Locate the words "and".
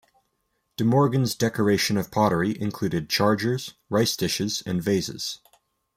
4.65-4.81